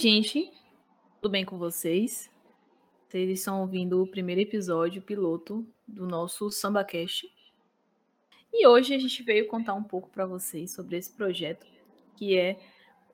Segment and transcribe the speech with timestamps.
[0.00, 0.50] gente,
[1.20, 2.30] tudo bem com vocês?
[3.06, 7.30] Vocês estão ouvindo o primeiro episódio piloto do nosso SambaCast.
[8.50, 11.66] E hoje a gente veio contar um pouco para vocês sobre esse projeto,
[12.16, 12.58] que é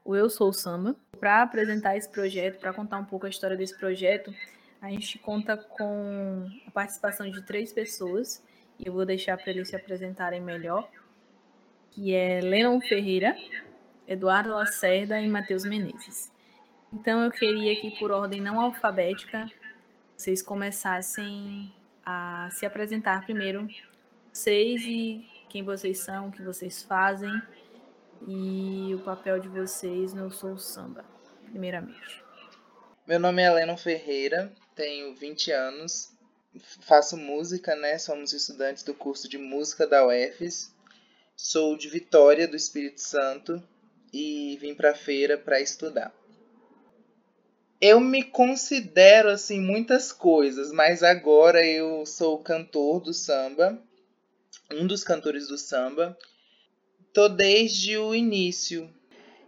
[0.04, 0.94] o Eu Sou Samba.
[1.18, 4.32] Para apresentar esse projeto, para contar um pouco a história desse projeto,
[4.80, 8.40] a gente conta com a participação de três pessoas,
[8.79, 10.89] e eu vou deixar para eles se apresentarem melhor,
[11.90, 13.36] que é Lennon Ferreira,
[14.07, 16.36] Eduardo Lacerda e Matheus Menezes.
[16.93, 19.50] Então eu queria que, por ordem não alfabética,
[20.17, 21.72] vocês começassem
[22.04, 23.68] a se apresentar primeiro,
[24.32, 27.43] vocês e quem vocês são, o que vocês fazem
[28.27, 31.04] e o papel de vocês no Soul Samba,
[31.50, 32.25] primeiramente.
[33.06, 36.12] Meu nome é Helena Ferreira, tenho 20 anos,
[36.80, 37.98] faço música, né?
[37.98, 40.75] Somos estudantes do curso de música da UFES.
[41.36, 43.62] Sou de Vitória do Espírito Santo
[44.12, 46.12] e vim para a feira para estudar.
[47.80, 53.78] Eu me considero assim muitas coisas, mas agora eu sou cantor do samba,
[54.72, 56.16] um dos cantores do samba.
[57.12, 58.91] Tô desde o início.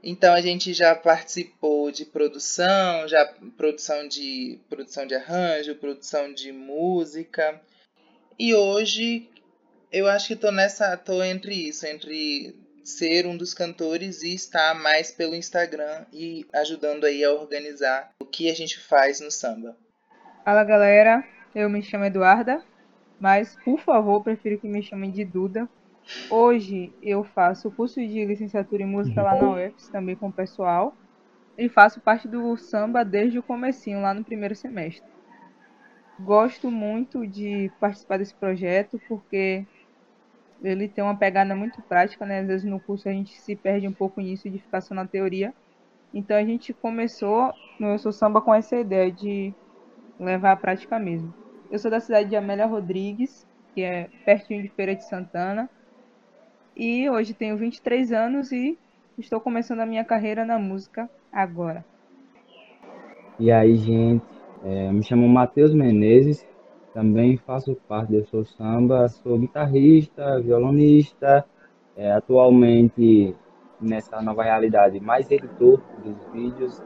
[0.03, 6.53] Então a gente já participou de produção, já produção de produção de arranjo, produção de
[6.53, 7.61] música.
[8.39, 9.29] E hoje
[9.91, 12.55] eu acho que tô nessa, tô entre isso, entre
[12.89, 18.25] ser um dos cantores e estar mais pelo Instagram e ajudando aí a organizar o
[18.25, 19.77] que a gente faz no samba.
[20.44, 21.22] Fala galera,
[21.55, 22.62] eu me chamo Eduarda,
[23.20, 25.69] mas por favor prefiro que me chamem de Duda.
[26.31, 30.33] Hoje eu faço o curso de licenciatura em música lá na UFS, também com o
[30.33, 30.97] pessoal,
[31.59, 35.06] e faço parte do samba desde o comecinho, lá no primeiro semestre.
[36.20, 39.66] Gosto muito de participar desse projeto porque
[40.62, 42.41] ele tem uma pegada muito prática, né?
[42.41, 45.06] Às vezes no curso a gente se perde um pouco nisso de ficar só na
[45.06, 45.55] teoria.
[46.12, 49.53] Então a gente começou no Eu Sou Samba com essa ideia de
[50.19, 51.33] levar a prática mesmo.
[51.71, 55.69] Eu sou da cidade de Amélia Rodrigues, que é pertinho de Feira de Santana.
[56.77, 58.78] E hoje tenho 23 anos e
[59.19, 61.84] estou começando a minha carreira na música agora.
[63.38, 64.25] E aí, gente,
[64.65, 66.47] é, me chamo Matheus Menezes,
[66.98, 71.44] também faço parte do Sou Samba, sou guitarrista, violonista,
[71.97, 73.36] é, atualmente
[73.81, 76.82] nessa nova realidade mais editor dos vídeos,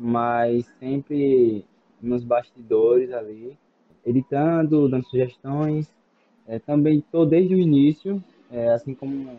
[0.00, 1.64] mas sempre
[2.02, 3.56] nos bastidores ali,
[4.04, 5.94] editando, dando sugestões.
[6.44, 9.30] É, também estou desde o início, é, assim como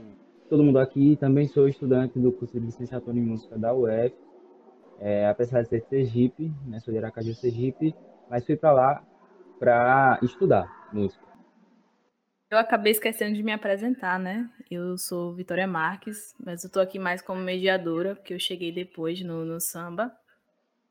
[0.50, 4.16] todo mundo aqui, também sou estudante do curso de licenciatura em música da UF,
[5.02, 7.94] é, apesar de ser Sergipe, né, sou de Aracaju, Sergipe,
[8.30, 9.04] mas fui para lá
[9.64, 11.24] para estudar música.
[12.52, 14.50] Eu acabei esquecendo de me apresentar, né?
[14.70, 19.22] Eu sou Vitória Marques, mas eu tô aqui mais como mediadora, porque eu cheguei depois
[19.24, 20.12] no, no samba.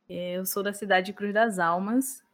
[0.08, 2.24] É, eu sou da cidade de Cruz das Almas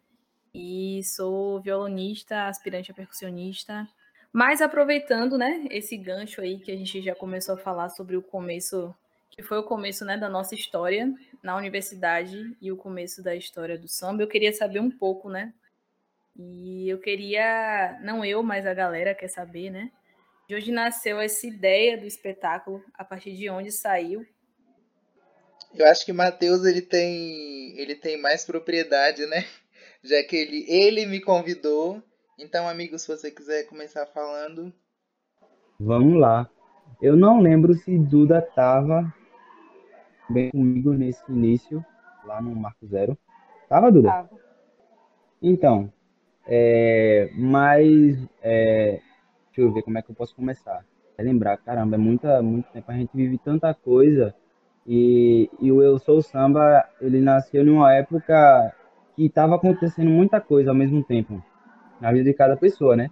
[0.54, 3.88] e sou violonista, aspirante a percussionista.
[4.32, 8.22] Mas aproveitando, né, esse gancho aí que a gente já começou a falar sobre o
[8.22, 8.94] começo,
[9.28, 11.12] que foi o começo, né, da nossa história
[11.42, 15.52] na universidade e o começo da história do samba, eu queria saber um pouco, né,
[16.38, 19.90] e eu queria, não eu, mas a galera quer saber, né?
[20.48, 24.24] De onde nasceu essa ideia do espetáculo, a partir de onde saiu.
[25.74, 29.44] Eu acho que Matheus ele tem, ele tem mais propriedade, né?
[30.02, 32.00] Já que ele, ele me convidou.
[32.38, 34.72] Então, amigo, se você quiser começar falando.
[35.78, 36.48] Vamos lá.
[37.02, 39.12] Eu não lembro se Duda tava
[40.30, 41.84] bem comigo nesse início,
[42.24, 43.18] lá no Marco Zero.
[43.68, 44.08] Tava, Duda?
[44.08, 44.30] Tava.
[45.42, 45.92] Então,
[46.48, 49.00] é, mas, é,
[49.46, 50.82] deixa eu ver como é que eu posso começar.
[51.18, 54.34] É lembrar, caramba, é muita, muito tempo, a gente vive tanta coisa.
[54.86, 58.74] E, e o Eu Sou Samba, ele nasceu numa época
[59.14, 61.44] que estava acontecendo muita coisa ao mesmo tempo,
[62.00, 63.10] na vida de cada pessoa, né?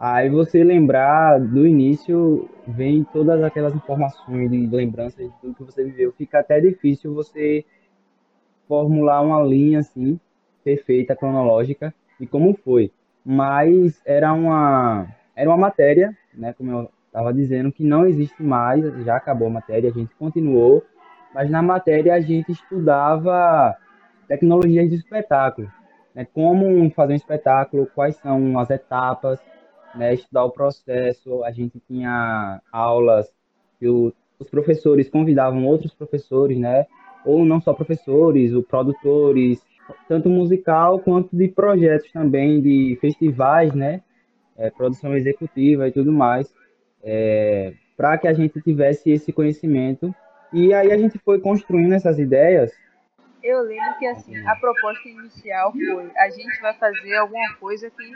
[0.00, 5.84] Aí você lembrar do início, vem todas aquelas informações de lembranças de tudo que você
[5.84, 6.12] viveu.
[6.12, 7.66] Fica até difícil você
[8.66, 10.18] formular uma linha assim,
[10.62, 12.90] perfeita, cronológica, e como foi.
[13.24, 15.06] Mas era uma,
[15.36, 19.52] era uma matéria, né, como eu estava dizendo, que não existe mais, já acabou a
[19.52, 20.84] matéria, a gente continuou,
[21.34, 23.76] mas na matéria a gente estudava
[24.26, 25.70] tecnologias de espetáculo,
[26.14, 29.40] né, como fazer um espetáculo, quais são as etapas,
[29.94, 33.30] né, estudar o processo, a gente tinha aulas
[33.78, 36.86] que o, os professores convidavam outros professores, né,
[37.24, 39.66] ou não só professores, os produtores,
[40.08, 44.02] tanto musical quanto de projetos também, de festivais, né?
[44.56, 46.52] É, produção executiva e tudo mais,
[47.02, 50.14] é, para que a gente tivesse esse conhecimento.
[50.52, 52.72] E aí a gente foi construindo essas ideias
[53.42, 58.12] Eu lembro que assim, a proposta inicial foi a gente vai fazer alguma coisa que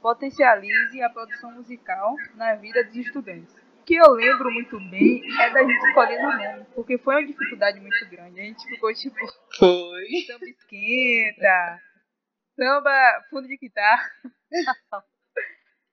[0.00, 3.61] potencialize a produção musical na vida dos estudantes.
[3.82, 7.26] O que eu lembro muito bem é da gente escolhendo o nome, porque foi uma
[7.26, 8.40] dificuldade muito grande.
[8.40, 9.16] A gente ficou tipo.
[9.58, 10.06] Foi.
[10.24, 11.82] Samba esquenta,
[12.54, 14.08] samba fundo de guitarra.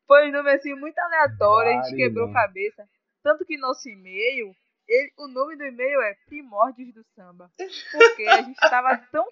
[0.05, 2.87] foi um nome assim muito aleatório, a gente quebrou cabeça.
[3.23, 4.53] Tanto que nosso e-mail,
[4.87, 7.49] ele, o nome do e-mail é Primórdios do Samba.
[7.57, 9.25] Porque a gente estava tão,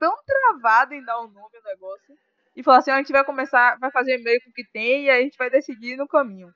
[0.00, 2.18] tão travado em dar o um nome ao negócio
[2.56, 5.10] e falou assim: a gente vai começar, vai fazer meio com o que tem e
[5.10, 6.52] a gente vai decidir no caminho.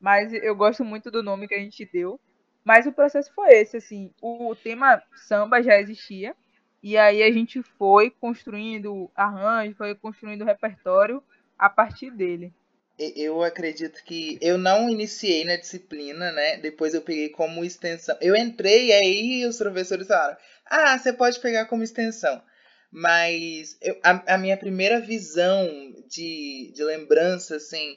[0.00, 2.18] Mas eu gosto muito do nome que a gente deu.
[2.64, 6.34] Mas o processo foi esse, assim, o tema samba já existia.
[6.82, 11.22] E aí a gente foi construindo arranjo, foi construindo repertório
[11.58, 12.52] a partir dele.
[13.16, 16.58] Eu acredito que eu não iniciei na disciplina, né?
[16.58, 18.16] Depois eu peguei como extensão.
[18.20, 20.36] Eu entrei e aí os professores falaram:
[20.66, 22.42] Ah, você pode pegar como extensão.
[22.90, 25.66] Mas eu, a, a, minha primeira visão
[26.08, 27.96] de, de lembrança, assim,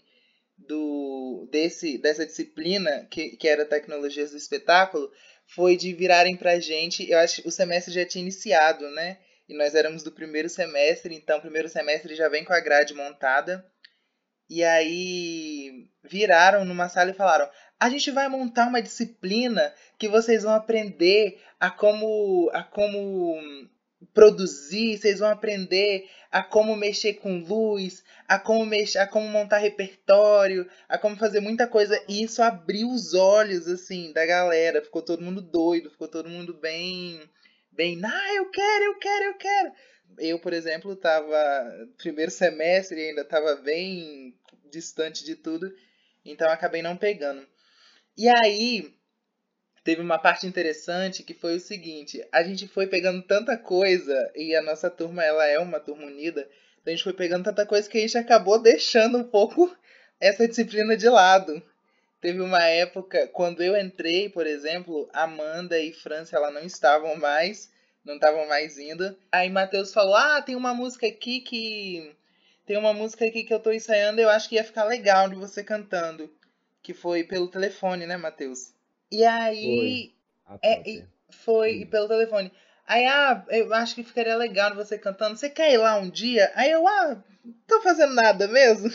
[0.68, 5.12] do, desse, dessa disciplina, que, que era Tecnologias do Espetáculo,
[5.48, 7.10] foi de virarem pra gente.
[7.10, 9.20] Eu acho que o semestre já tinha iniciado, né?
[9.48, 12.94] E nós éramos do primeiro semestre, então o primeiro semestre já vem com a grade
[12.94, 13.66] montada.
[14.50, 17.50] E aí viraram numa sala e falaram:
[17.80, 23.40] a gente vai montar uma disciplina que vocês vão aprender a como, a como
[24.14, 29.60] produzir, vocês vão aprender a como mexer com luz, a como mexer, a como montar
[29.60, 32.02] repertório, a como fazer muita coisa.
[32.08, 36.54] E isso abriu os olhos assim da galera, ficou todo mundo doido, ficou todo mundo
[36.54, 37.22] bem
[37.76, 39.72] bem, ah, eu quero, eu quero, eu quero.
[40.20, 41.28] Eu, por exemplo, estava
[41.98, 44.38] primeiro semestre e ainda estava bem
[44.72, 45.72] distante de tudo,
[46.24, 47.46] então acabei não pegando.
[48.18, 48.94] E aí,
[49.84, 54.56] teve uma parte interessante que foi o seguinte: a gente foi pegando tanta coisa, e
[54.56, 56.48] a nossa turma ela é uma turma unida,
[56.82, 59.76] então a gente foi pegando tanta coisa que a gente acabou deixando um pouco
[60.20, 61.62] essa disciplina de lado.
[62.22, 67.70] Teve uma época, quando eu entrei, por exemplo, Amanda e França ela não estavam mais,
[68.06, 69.18] não estavam mais indo.
[69.32, 72.16] Aí Matheus falou: Ah, tem uma música aqui que.
[72.66, 75.36] Tem uma música aqui que eu tô ensaiando, eu acho que ia ficar legal de
[75.36, 76.34] você cantando.
[76.82, 78.73] Que foi pelo telefone, né, Matheus?
[79.14, 80.12] E aí.
[80.48, 82.52] Foi, é, foi pelo telefone.
[82.88, 85.38] Aí, ah, eu acho que ficaria legal você cantando.
[85.38, 86.52] Você quer ir lá um dia?
[86.56, 87.24] Aí eu, ah,
[87.68, 88.90] tô fazendo nada mesmo.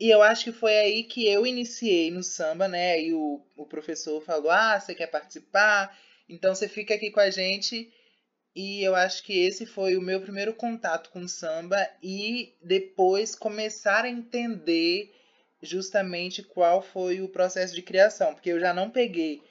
[0.00, 2.92] E eu acho que foi aí que eu iniciei no samba, né?
[2.92, 5.98] Aí o, o professor falou: ah, você quer participar?
[6.28, 7.92] Então você fica aqui com a gente.
[8.54, 14.04] E eu acho que esse foi o meu primeiro contato com samba e depois começar
[14.04, 15.12] a entender
[15.62, 19.42] justamente qual foi o processo de criação, porque eu já não peguei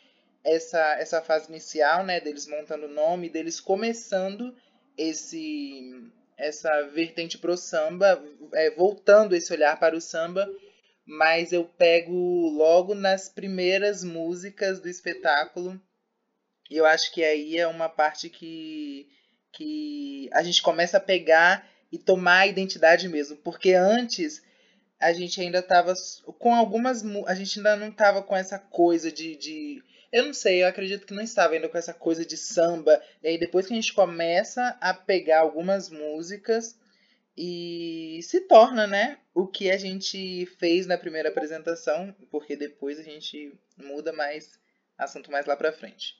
[0.43, 4.55] essa, essa fase inicial, né, deles montando o nome, deles começando
[4.97, 8.23] esse essa vertente pro samba,
[8.53, 10.47] é, voltando esse olhar para o samba,
[11.03, 15.81] mas eu pego logo nas primeiras músicas do espetáculo,
[16.69, 19.07] e eu acho que aí é uma parte que,
[19.51, 24.43] que a gente começa a pegar e tomar a identidade mesmo, porque antes
[24.99, 25.93] a gente ainda tava
[26.39, 27.03] com algumas.
[27.27, 29.83] A gente ainda não tava com essa coisa de, de.
[30.11, 33.01] Eu não sei, eu acredito que não estava ainda com essa coisa de samba.
[33.21, 36.79] E aí depois que a gente começa a pegar algumas músicas
[37.37, 43.03] e se torna, né, o que a gente fez na primeira apresentação, porque depois a
[43.03, 44.59] gente muda mais
[44.97, 46.15] assunto mais lá pra frente.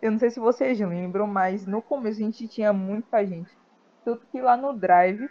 [0.00, 3.50] Eu não sei se vocês lembram, mas no começo a gente tinha muita gente.
[4.04, 5.28] Tanto que lá no Drive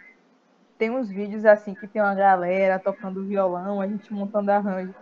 [0.78, 4.94] tem uns vídeos assim que tem uma galera tocando violão, a gente montando arranjo.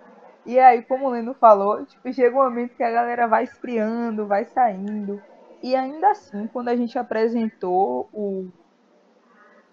[0.47, 4.27] E aí, como o Leno falou, tipo, chega um momento que a galera vai esfriando,
[4.27, 5.21] vai saindo.
[5.63, 8.49] E ainda assim, quando a gente apresentou o.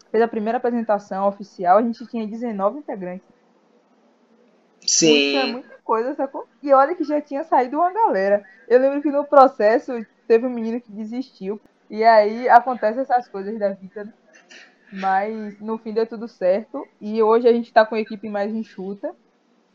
[0.09, 3.27] fez a primeira apresentação oficial, a gente tinha 19 integrantes.
[4.87, 5.13] Sim.
[5.13, 6.47] Isso é muita coisa, sacou?
[6.63, 8.45] E olha que já tinha saído uma galera.
[8.67, 9.93] Eu lembro que no processo
[10.27, 11.59] teve um menino que desistiu.
[11.89, 14.13] E aí acontece essas coisas da vida.
[14.91, 16.87] Mas no fim deu tudo certo.
[16.99, 19.15] E hoje a gente está com a equipe mais enxuta.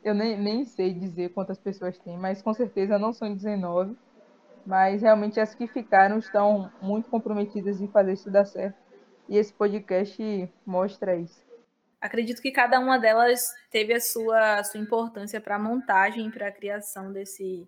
[0.05, 3.97] Eu nem, nem sei dizer quantas pessoas tem, mas com certeza não são 19.
[4.65, 8.77] Mas realmente as que ficaram estão muito comprometidas em fazer isso dar certo.
[9.29, 11.45] E esse podcast mostra isso.
[12.01, 16.49] Acredito que cada uma delas teve a sua, a sua importância para a montagem, para
[16.49, 17.67] a criação desse,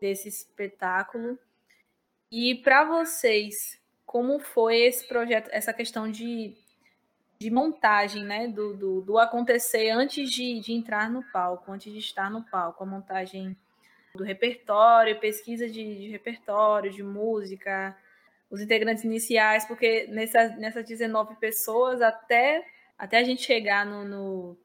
[0.00, 1.38] desse espetáculo.
[2.30, 6.54] E para vocês, como foi esse projeto, essa questão de
[7.40, 8.46] de montagem, né?
[8.46, 12.84] Do, do, do acontecer antes de, de, entrar no palco, antes de estar no palco,
[12.84, 13.56] a montagem
[14.14, 17.96] do repertório, pesquisa de, de repertório, de música.
[18.50, 22.62] os integrantes iniciais, porque nessas, nessas 19 pessoas, até,
[22.98, 24.58] até a gente chegar no, no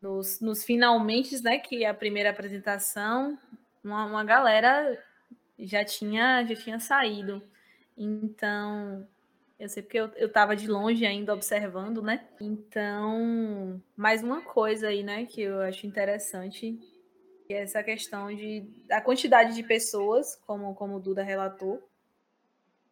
[0.00, 3.38] nos, nos finalmente, né, que é a primeira apresentação,
[3.82, 5.02] uma, uma galera
[5.58, 7.42] já tinha, já tinha saído.
[7.96, 9.06] Então,
[9.58, 12.26] eu sei porque eu, eu tava de longe ainda observando, né?
[12.40, 16.78] Então, mais uma coisa aí, né, que eu acho interessante,
[17.46, 21.88] que é essa questão de da quantidade de pessoas, como, como o Duda relatou,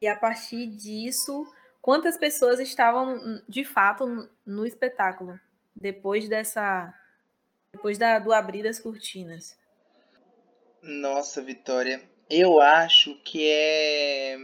[0.01, 1.47] e a partir disso,
[1.81, 5.39] quantas pessoas estavam de fato no espetáculo,
[5.75, 6.93] depois dessa.
[7.73, 9.59] Depois da, do abrir das cortinas.
[10.83, 14.37] Nossa, Vitória, eu acho que é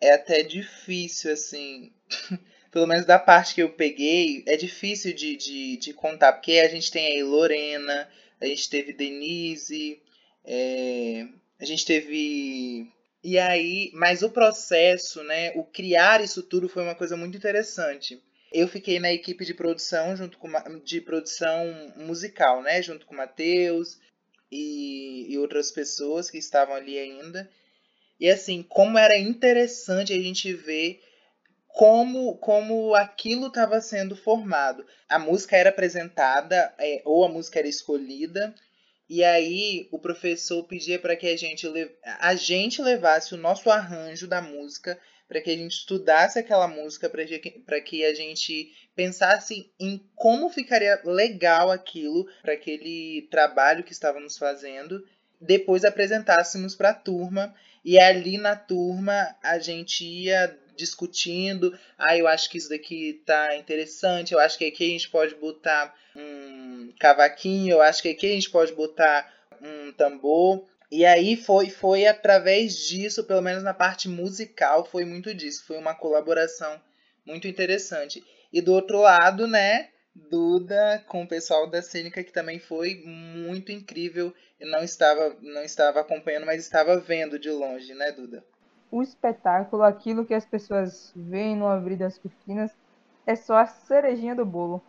[0.00, 1.92] é até difícil, assim.
[2.70, 6.68] Pelo menos da parte que eu peguei, é difícil de, de, de contar, porque a
[6.68, 8.08] gente tem aí Lorena,
[8.40, 10.00] a gente teve Denise,
[10.44, 11.26] é,
[11.58, 12.90] a gente teve.
[13.24, 18.22] E aí, mas o processo, né, o criar isso tudo foi uma coisa muito interessante.
[18.52, 20.48] Eu fiquei na equipe de produção junto com
[20.84, 23.98] de produção musical, né, junto com o Matheus
[24.50, 27.50] e, e outras pessoas que estavam ali ainda.
[28.18, 31.00] E assim, como era interessante a gente ver
[31.68, 34.84] como, como aquilo estava sendo formado.
[35.08, 38.52] A música era apresentada, é, ou a música era escolhida,
[39.08, 41.66] e aí o professor pedia para que a gente,
[42.02, 44.98] a gente levasse o nosso arranjo da música,
[45.28, 51.00] para que a gente estudasse aquela música, para que a gente pensasse em como ficaria
[51.04, 55.06] legal aquilo para aquele trabalho que estávamos fazendo,
[55.40, 57.54] depois apresentássemos para a turma
[57.84, 63.56] e ali na turma a gente ia discutindo, ah, eu acho que isso daqui tá
[63.56, 68.26] interessante, eu acho que aqui a gente pode botar um cavaquinho, eu acho que aqui
[68.26, 70.64] a gente pode botar um tambor.
[70.90, 75.76] E aí foi foi através disso, pelo menos na parte musical, foi muito disso, foi
[75.76, 76.80] uma colaboração
[77.26, 78.24] muito interessante.
[78.52, 79.88] E do outro lado, né,
[80.30, 84.32] Duda com o pessoal da cênica que também foi muito incrível.
[84.58, 88.44] Eu não estava não estava acompanhando, mas estava vendo de longe, né, Duda?
[88.90, 92.72] O espetáculo, aquilo que as pessoas veem no abrir das cortinas,
[93.26, 94.82] é só a cerejinha do bolo.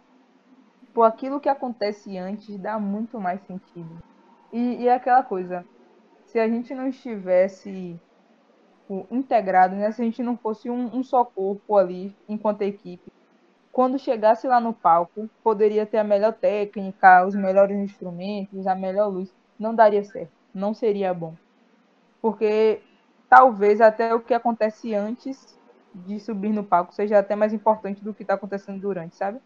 [0.93, 4.01] Por aquilo que acontece antes dá muito mais sentido.
[4.51, 5.65] E, e é aquela coisa,
[6.25, 8.00] se a gente não estivesse
[8.89, 9.91] tipo, integrado, né?
[9.91, 13.12] se a gente não fosse um, um só corpo ali enquanto equipe,
[13.79, 19.07] quando chegasse lá no palco, poderia ter a melhor técnica, os melhores instrumentos, a melhor
[19.07, 19.33] luz.
[19.57, 20.33] Não daria certo.
[20.53, 21.33] Não seria bom.
[22.21, 22.81] Porque
[23.29, 25.57] talvez até o que acontece antes
[25.95, 29.39] de subir no palco seja até mais importante do que está acontecendo durante, sabe?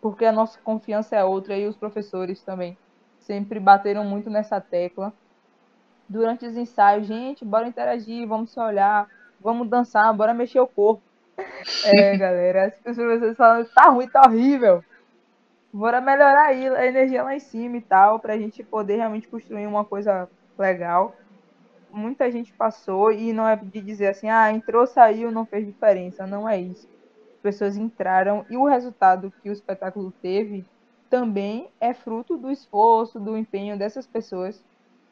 [0.00, 2.76] Porque a nossa confiança é outra e os professores também
[3.20, 5.12] sempre bateram muito nessa tecla.
[6.08, 9.08] Durante os ensaios, gente, bora interagir, vamos se olhar,
[9.40, 11.05] vamos dançar, bora mexer o corpo.
[11.84, 14.82] É, galera, as pessoas falam, tá ruim, tá horrível.
[15.72, 19.66] Bora melhorar aí a energia lá em cima e tal, pra gente poder realmente construir
[19.66, 21.14] uma coisa legal.
[21.90, 26.26] Muita gente passou e não é de dizer assim, ah, entrou, saiu, não fez diferença.
[26.26, 26.88] Não é isso.
[27.36, 30.66] As pessoas entraram e o resultado que o espetáculo teve
[31.10, 34.64] também é fruto do esforço, do empenho dessas pessoas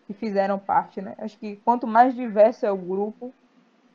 [0.06, 1.14] que fizeram parte, né?
[1.18, 3.34] Acho que quanto mais diverso é o grupo,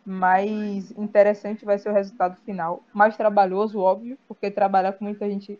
[0.09, 2.83] mais interessante vai ser o resultado final.
[2.91, 5.59] Mais trabalhoso, óbvio, porque trabalhar com muita gente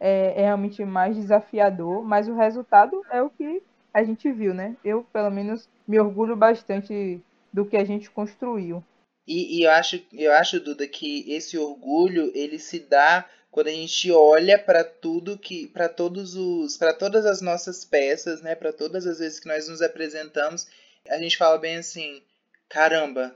[0.00, 4.76] é, é, realmente mais desafiador, mas o resultado é o que a gente viu, né?
[4.84, 7.20] Eu, pelo menos, me orgulho bastante
[7.52, 8.82] do que a gente construiu.
[9.26, 13.72] E, e eu acho, eu acho, Duda, que esse orgulho ele se dá quando a
[13.72, 18.56] gente olha para tudo que, para todos os, para todas as nossas peças, né?
[18.56, 20.66] Para todas as vezes que nós nos apresentamos,
[21.08, 22.20] a gente fala bem assim,
[22.68, 23.32] caramba,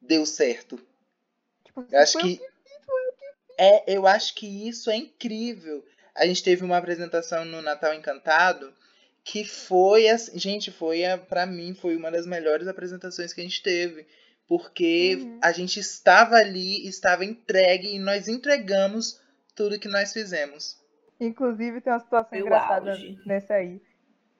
[0.00, 0.78] deu certo.
[1.64, 2.40] Tipo, eu acho que
[3.58, 5.84] é, eu acho que isso é incrível.
[6.14, 8.72] A gente teve uma apresentação no Natal Encantado
[9.24, 13.62] que foi, assim, gente, foi para mim foi uma das melhores apresentações que a gente
[13.62, 14.06] teve,
[14.46, 15.38] porque uhum.
[15.42, 19.20] a gente estava ali, estava entregue e nós entregamos
[19.54, 20.80] tudo que nós fizemos.
[21.20, 23.82] Inclusive tem uma situação engraçada nessa aí.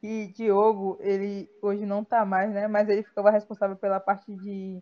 [0.03, 2.69] E Diogo, ele hoje não tá mais, né?
[2.69, 4.81] Mas ele ficava responsável pela parte de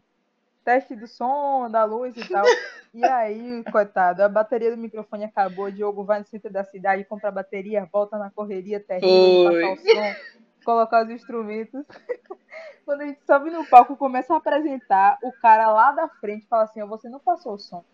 [0.66, 2.44] teste do som, da luz e tal.
[2.92, 7.04] E aí, coitado, a bateria do microfone acabou, o Diogo vai no centro da cidade,
[7.04, 11.86] compra a bateria, volta na correria terrível, passar o som, colocar os instrumentos.
[12.84, 16.64] Quando a gente sobe no palco, começa a apresentar, o cara lá da frente fala
[16.64, 17.84] assim, você não passou o som.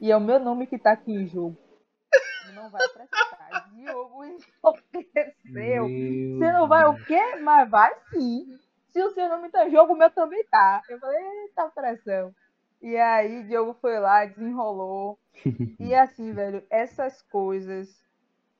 [0.00, 1.56] E é o meu nome que tá aqui em jogo.
[2.54, 3.70] Não vai prestar.
[3.72, 5.84] Diogo enlouqueceu.
[5.84, 7.36] Você não vai o quê?
[7.36, 8.60] Mas vai sim
[8.92, 10.82] se o seu nome tá jogo, o meu também tá.
[10.88, 12.34] Eu falei, eita pressão.
[12.82, 15.18] E aí, Diogo foi lá, desenrolou.
[15.78, 18.02] e assim, velho, essas coisas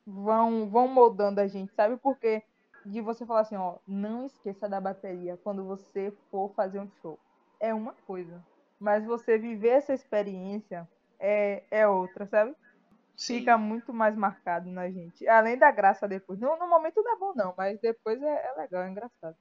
[0.06, 1.96] vão, vão moldando a gente, sabe?
[1.96, 2.42] Porque
[2.84, 7.18] de você falar assim, ó, não esqueça da bateria quando você for fazer um show.
[7.58, 8.42] É uma coisa.
[8.78, 12.54] Mas você viver essa experiência é, é outra, sabe?
[13.14, 13.40] Sim.
[13.40, 15.28] Fica muito mais marcado na gente.
[15.28, 16.40] Além da graça depois.
[16.40, 19.36] No, no momento não é bom, não, mas depois é, é legal, é engraçado.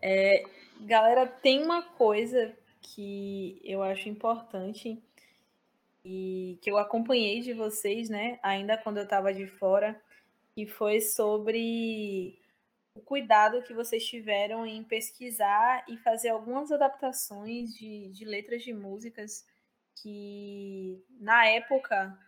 [0.00, 0.42] É,
[0.80, 5.02] galera, tem uma coisa que eu acho importante
[6.04, 10.00] e que eu acompanhei de vocês, né, ainda quando eu estava de fora,
[10.54, 12.38] que foi sobre
[12.94, 18.72] o cuidado que vocês tiveram em pesquisar e fazer algumas adaptações de, de letras de
[18.72, 19.46] músicas
[20.02, 22.18] que, na época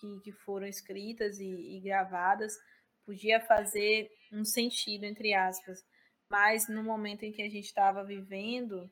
[0.00, 2.56] que, que foram escritas e, e gravadas,
[3.04, 5.84] podia fazer um sentido, entre aspas.
[6.30, 8.90] Mas no momento em que a gente estava vivendo,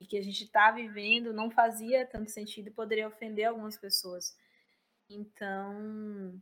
[0.00, 4.36] e que a gente está vivendo não fazia tanto sentido e poderia ofender algumas pessoas.
[5.08, 6.40] Então,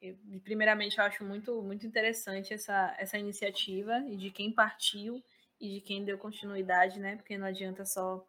[0.00, 5.22] eu, primeiramente, eu acho muito, muito interessante essa, essa iniciativa e de quem partiu
[5.60, 7.16] e de quem deu continuidade, né?
[7.16, 8.26] Porque não adianta só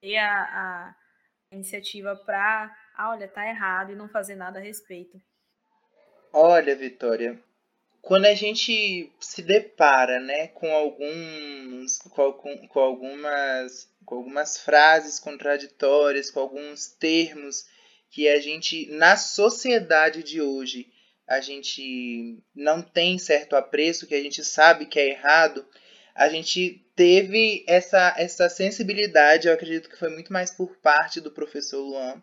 [0.00, 0.96] ter a, a
[1.52, 5.20] iniciativa para, ah, olha, tá errado e não fazer nada a respeito.
[6.32, 7.42] Olha, Vitória,
[8.08, 16.30] quando a gente se depara, né, com alguns, com, com, algumas, com algumas frases contraditórias,
[16.30, 17.66] com alguns termos
[18.10, 20.90] que a gente, na sociedade de hoje,
[21.26, 25.62] a gente não tem certo apreço, que a gente sabe que é errado,
[26.14, 31.30] a gente teve essa, essa sensibilidade, eu acredito que foi muito mais por parte do
[31.30, 32.22] professor Luan,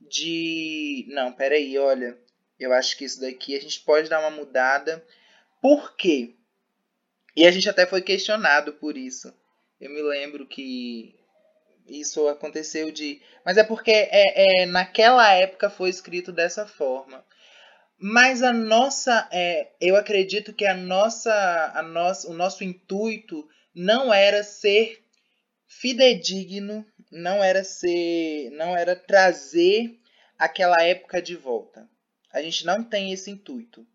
[0.00, 1.06] de.
[1.08, 2.16] Não, peraí, olha,
[2.58, 5.04] eu acho que isso daqui a gente pode dar uma mudada.
[5.62, 6.34] Por quê?
[7.36, 9.32] E a gente até foi questionado por isso.
[9.80, 11.14] Eu me lembro que
[11.86, 13.22] isso aconteceu de.
[13.44, 17.24] Mas é porque é, é naquela época foi escrito dessa forma.
[17.96, 19.28] Mas a nossa.
[19.32, 25.04] É, eu acredito que a nossa, a nossa, o nosso intuito não era ser
[25.66, 28.50] fidedigno, não era ser.
[28.50, 29.98] não era trazer
[30.36, 31.88] aquela época de volta.
[32.32, 33.86] A gente não tem esse intuito.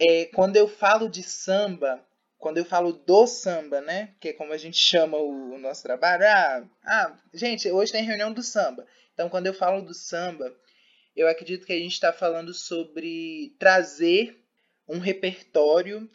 [0.00, 2.04] É, quando eu falo de samba,
[2.38, 4.14] quando eu falo do samba, né?
[4.20, 6.24] Que é como a gente chama o, o nosso trabalho.
[6.24, 8.86] Ah, ah, gente, hoje tem reunião do samba.
[9.12, 10.54] Então, quando eu falo do samba,
[11.16, 14.40] eu acredito que a gente está falando sobre trazer
[14.86, 16.08] um repertório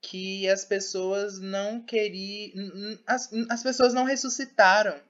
[0.00, 2.98] que as pessoas não queriam.
[3.06, 5.00] As, as pessoas não ressuscitaram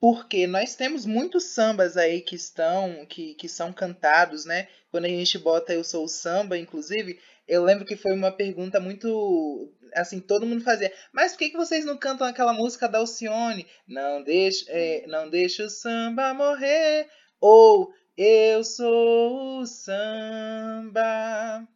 [0.00, 4.68] porque nós temos muitos sambas aí que estão que, que são cantados, né?
[4.90, 8.80] Quando a gente bota eu sou o samba, inclusive, eu lembro que foi uma pergunta
[8.80, 10.92] muito assim, todo mundo fazia.
[11.12, 13.66] Mas por que, que vocês não cantam aquela música da Alcione?
[13.86, 17.08] Não deixa, é, não deixa o samba morrer
[17.40, 21.66] ou eu sou o samba.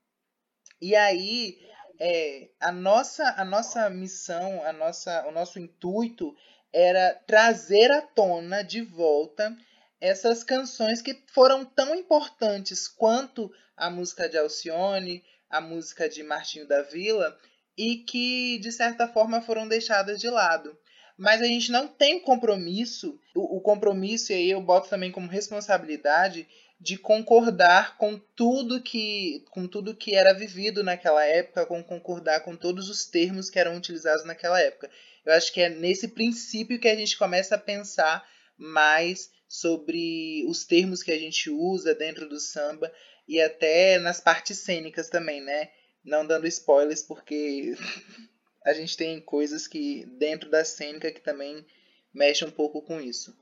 [0.80, 1.58] E aí,
[1.98, 6.34] é, a nossa a nossa missão, a nossa o nosso intuito
[6.72, 9.56] era trazer à tona de volta
[10.00, 16.66] essas canções que foram tão importantes quanto a música de Alcione, a música de Martinho
[16.66, 17.36] da Vila,
[17.76, 20.76] e que de certa forma foram deixadas de lado.
[21.18, 25.28] Mas a gente não tem compromisso, o, o compromisso, e aí eu boto também como
[25.28, 26.48] responsabilidade,
[26.80, 32.56] de concordar com tudo que com tudo que era vivido naquela época, com concordar com
[32.56, 34.90] todos os termos que eram utilizados naquela época.
[35.24, 40.64] Eu acho que é nesse princípio que a gente começa a pensar mais sobre os
[40.64, 42.90] termos que a gente usa dentro do samba
[43.28, 45.70] e até nas partes cênicas também, né?
[46.02, 47.74] Não dando spoilers, porque
[48.64, 51.66] a gente tem coisas que dentro da cênica que também
[52.14, 53.36] mexe um pouco com isso.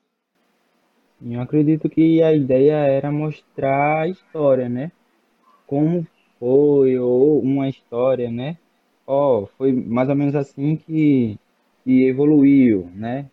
[1.20, 4.92] Eu acredito que a ideia era mostrar a história, né?
[5.66, 6.06] Como
[6.38, 8.56] foi, ou uma história, né?
[9.06, 11.38] Ó, oh, foi mais ou menos assim que
[11.84, 13.30] que evoluiu, né?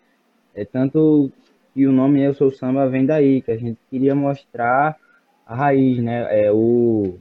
[0.54, 1.30] É tanto
[1.74, 4.96] que o nome Eu Sou Samba vem daí, que a gente queria mostrar
[5.46, 6.46] a raiz, né?
[6.46, 7.18] É o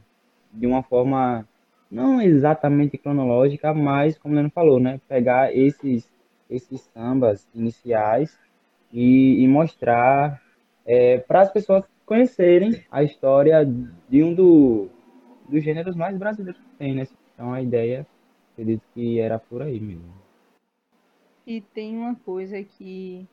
[0.53, 1.47] de uma forma
[1.91, 4.99] não exatamente cronológica, mas como o Leandro falou, né?
[5.07, 6.09] Pegar esses
[6.49, 8.39] esses sambas iniciais
[8.93, 10.41] e, e mostrar
[10.85, 13.65] é, para as pessoas conhecerem a história
[14.07, 14.89] de um do,
[15.49, 17.07] dos gêneros mais brasileiros que tem, né?
[17.33, 18.05] Então a ideia,
[18.53, 20.13] acredito que era por aí mesmo.
[21.45, 23.27] E tem uma coisa que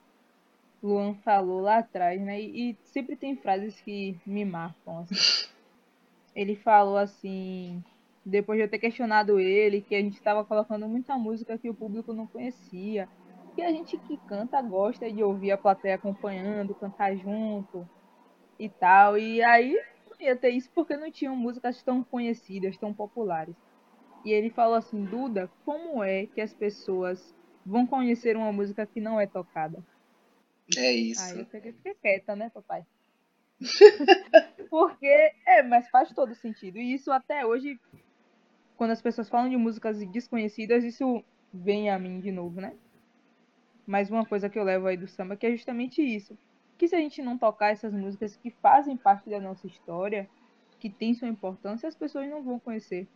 [0.83, 2.41] Luan falou lá atrás, né?
[2.41, 4.99] E, e sempre tem frases que me marcam.
[4.99, 5.49] Assim.
[6.35, 7.83] Ele falou assim,
[8.25, 11.75] depois de eu ter questionado ele, que a gente estava colocando muita música que o
[11.75, 13.09] público não conhecia.
[13.55, 17.87] Que a gente que canta gosta de ouvir a plateia acompanhando, cantar junto
[18.59, 19.19] e tal.
[19.19, 19.75] E aí
[20.11, 23.55] não ia ter isso porque não tinham músicas tão conhecidas, tão populares.
[24.25, 27.35] E ele falou assim, Duda, como é que as pessoas
[27.67, 29.83] vão conhecer uma música que não é tocada?
[30.77, 31.23] É isso.
[31.23, 32.85] Aí eu peguei, fiquei quieta, né, papai?
[34.71, 36.79] porque, é, mas faz todo sentido.
[36.79, 37.79] E isso até hoje,
[38.77, 42.75] quando as pessoas falam de músicas desconhecidas, isso vem a mim de novo, né?
[43.87, 46.39] Mas uma coisa que eu levo aí do samba que é justamente isso.
[46.79, 50.31] Que se a gente não tocar essas músicas que fazem parte da nossa história,
[50.81, 53.09] que tem sua importância, as pessoas não vão conhecer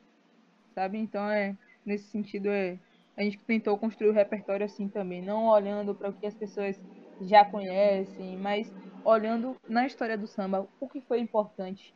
[0.75, 0.99] sabe?
[0.99, 2.79] Então é nesse sentido é
[3.17, 6.77] a gente tentou construir o repertório assim também, não olhando para o que as pessoas
[7.21, 8.71] já conhecem, mas
[9.05, 11.95] olhando na história do samba o que foi importante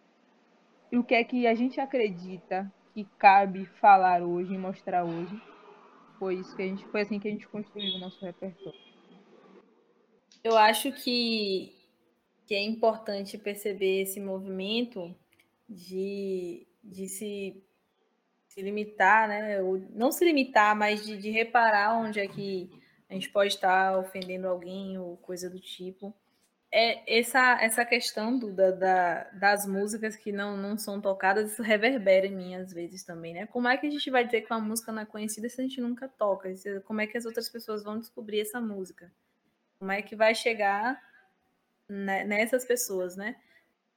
[0.92, 5.42] e o que é que a gente acredita que cabe falar hoje mostrar hoje.
[6.20, 8.78] Foi isso que a gente foi assim que a gente construiu o nosso repertório.
[10.44, 11.74] Eu acho que
[12.46, 15.14] que é importante perceber esse movimento
[15.66, 17.64] de, de se
[18.48, 19.62] se limitar, né?
[19.62, 22.68] Ou não se limitar, mas de, de reparar onde é que
[23.08, 26.14] a gente pode estar ofendendo alguém ou coisa do tipo.
[26.72, 31.62] É essa, essa questão do, da, da, das músicas que não, não são tocadas, isso
[31.62, 33.46] reverbera em mim às vezes também, né?
[33.46, 35.64] Como é que a gente vai dizer que uma música não é conhecida se a
[35.64, 36.48] gente nunca toca?
[36.84, 39.10] Como é que as outras pessoas vão descobrir essa música?
[39.80, 41.02] Como é que vai chegar
[41.88, 43.34] nessas pessoas, né?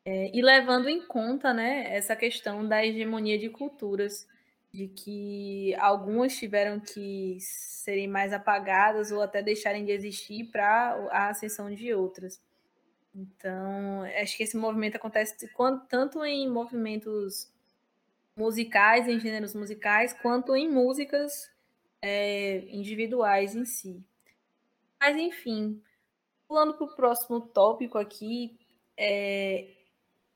[0.05, 4.27] É, e levando em conta, né, essa questão da hegemonia de culturas
[4.73, 11.29] de que algumas tiveram que serem mais apagadas ou até deixarem de existir para a
[11.29, 12.41] ascensão de outras.
[13.15, 15.36] Então, acho que esse movimento acontece
[15.88, 17.52] tanto em movimentos
[18.36, 21.52] musicais, em gêneros musicais, quanto em músicas
[22.02, 24.04] é, individuais em si.
[24.99, 25.82] Mas, enfim,
[26.47, 28.58] pulando para o próximo tópico aqui,
[28.97, 29.69] é,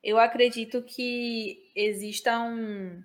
[0.03, 3.03] eu acredito que exista um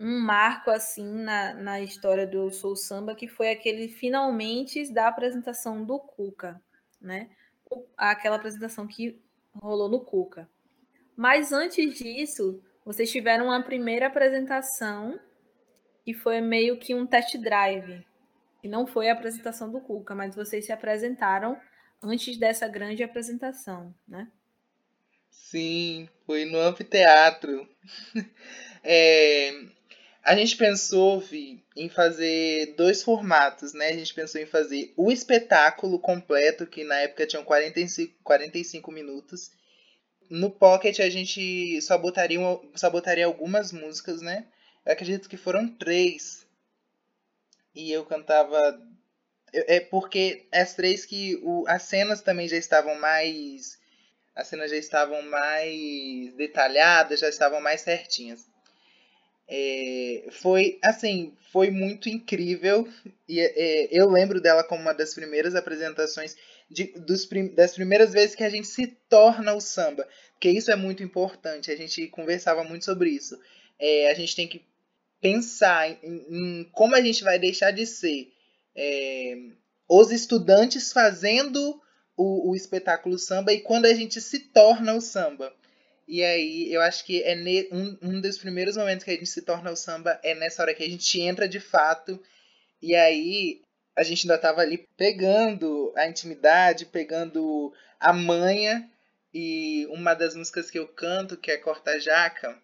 [0.00, 5.84] um marco assim na, na história do Soul Samba, que foi aquele finalmente da apresentação
[5.84, 6.58] do Cuca,
[6.98, 7.28] né?
[7.96, 9.20] Aquela apresentação que
[9.54, 10.48] rolou no Cuca.
[11.16, 15.18] Mas antes disso, vocês tiveram uma primeira apresentação
[16.04, 18.04] que foi meio que um test drive,
[18.60, 21.60] que não foi a apresentação do Cuca, mas vocês se apresentaram
[22.02, 24.30] antes dessa grande apresentação, né?
[25.30, 27.68] Sim, foi no anfiteatro.
[28.82, 29.50] é,
[30.22, 33.88] a gente pensou, Vi, em fazer dois formatos, né?
[33.88, 39.50] A gente pensou em fazer o espetáculo completo, que na época tinham 45, 45 minutos.
[40.28, 42.38] No Pocket a gente só botaria,
[42.76, 44.46] só botaria algumas músicas, né?
[44.84, 46.46] Eu acredito que foram três.
[47.74, 48.78] E eu cantava.
[49.52, 51.36] É porque as três que.
[51.42, 53.78] O, as cenas também já estavam mais.
[54.34, 58.49] As cenas já estavam mais detalhadas, já estavam mais certinhas.
[59.52, 62.86] É, foi assim, foi muito incrível
[63.28, 66.36] e é, eu lembro dela como uma das primeiras apresentações
[66.70, 70.76] de, dos, das primeiras vezes que a gente se torna o samba, porque isso é
[70.76, 71.70] muito importante.
[71.70, 73.36] A gente conversava muito sobre isso.
[73.78, 74.64] É, a gente tem que
[75.20, 75.98] pensar em,
[76.30, 78.32] em, como a gente vai deixar de ser
[78.76, 79.36] é,
[79.88, 81.80] os estudantes fazendo
[82.16, 85.52] o, o espetáculo samba e quando a gente se torna o samba.
[86.10, 89.28] E aí, eu acho que é ne, um, um dos primeiros momentos que a gente
[89.28, 92.20] se torna o samba é nessa hora que a gente entra de fato.
[92.82, 93.62] E aí,
[93.96, 98.90] a gente ainda tava ali pegando a intimidade, pegando a manha.
[99.32, 102.58] E uma das músicas que eu canto, que é Corta Jaca.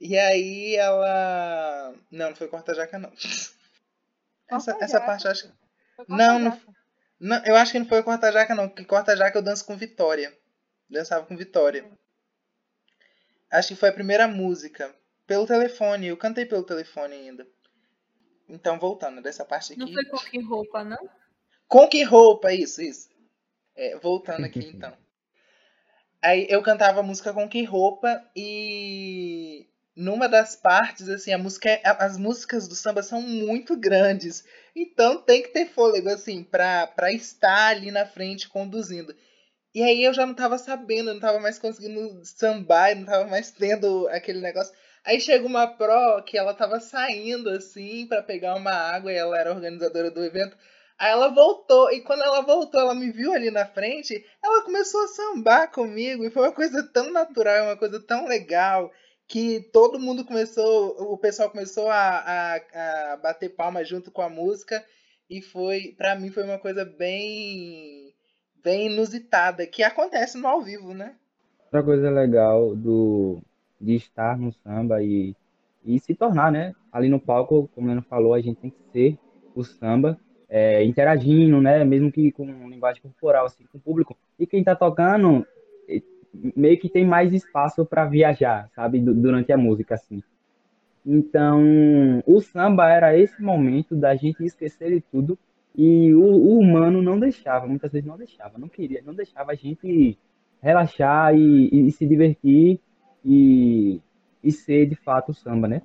[0.00, 1.92] E aí ela.
[2.08, 3.12] Não, não foi Corta Jaca, não.
[4.48, 5.52] Essa, essa parte eu acho.
[6.06, 6.60] Não, não,
[7.18, 7.44] não.
[7.44, 8.68] Eu acho que não foi Corta Jaca, não.
[8.68, 10.32] Porque Corta Jaca eu danço com Vitória.
[10.88, 11.84] Dançava com Vitória.
[13.50, 14.94] Acho que foi a primeira música.
[15.26, 16.08] Pelo telefone.
[16.08, 17.46] Eu cantei pelo telefone ainda.
[18.48, 19.80] Então, voltando dessa parte aqui.
[19.80, 21.08] Não foi com que roupa, não?
[21.68, 23.08] Com que roupa, isso, isso.
[23.74, 24.96] É, voltando aqui então.
[26.22, 31.70] Aí eu cantava a música com que roupa e numa das partes, assim, a música,
[31.70, 34.44] é, as músicas do samba são muito grandes.
[34.74, 39.14] Então tem que ter fôlego, assim, pra, pra estar ali na frente conduzindo.
[39.76, 43.04] E aí eu já não tava sabendo, eu não tava mais conseguindo sambar, eu não
[43.04, 44.72] tava mais tendo aquele negócio.
[45.04, 49.38] Aí chega uma pro que ela tava saindo assim para pegar uma água e ela
[49.38, 50.56] era organizadora do evento.
[50.98, 55.04] Aí ela voltou, e quando ela voltou, ela me viu ali na frente, ela começou
[55.04, 58.90] a sambar comigo, e foi uma coisa tão natural, uma coisa tão legal,
[59.28, 64.30] que todo mundo começou, o pessoal começou a, a, a bater palma junto com a
[64.30, 64.82] música,
[65.28, 68.15] e foi, para mim foi uma coisa bem
[68.66, 71.14] bem inusitada que acontece no ao vivo, né?
[71.66, 73.40] Outra coisa legal do
[73.80, 75.36] de estar no samba e
[75.84, 76.74] e se tornar, né?
[76.92, 79.18] Ali no palco, como Leno falou, a gente tem que ser
[79.54, 81.84] o samba, é, interagindo, né?
[81.84, 84.16] Mesmo que com linguagem corporal, assim, com o público.
[84.36, 85.46] E quem tá tocando
[86.56, 88.98] meio que tem mais espaço para viajar, sabe?
[89.00, 90.20] Durante a música, assim.
[91.06, 91.62] Então,
[92.26, 95.38] o samba era esse momento da gente esquecer de tudo
[95.76, 99.54] e o, o, humano não deixava, muitas vezes não deixava, não queria, não deixava a
[99.54, 100.18] gente
[100.62, 102.80] relaxar e, e, e se divertir
[103.22, 104.00] e,
[104.42, 105.82] e ser de fato o samba, né?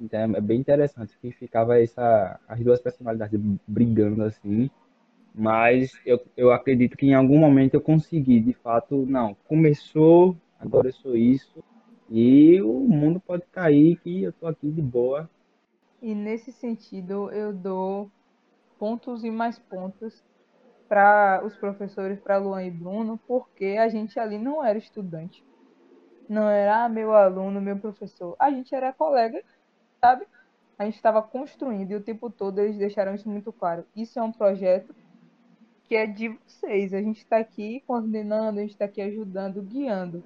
[0.00, 4.68] Então é bem interessante que ficava essa, as duas personalidades brigando assim,
[5.32, 10.88] mas eu, eu acredito que em algum momento eu consegui, de fato, não, começou, agora
[10.88, 11.62] eu sou isso,
[12.10, 15.30] e o mundo pode cair que eu tô aqui de boa.
[16.02, 18.10] E nesse sentido, eu dou
[18.82, 20.24] pontos e mais pontos
[20.88, 25.44] para os professores, para Luan e Bruno, porque a gente ali não era estudante.
[26.28, 28.34] Não era ah, meu aluno, meu professor.
[28.40, 29.40] A gente era colega,
[30.00, 30.26] sabe?
[30.76, 33.86] A gente estava construindo e o tempo todo eles deixaram isso muito claro.
[33.94, 34.92] Isso é um projeto
[35.84, 36.92] que é de vocês.
[36.92, 40.24] A gente está aqui coordenando, a gente está aqui ajudando, guiando.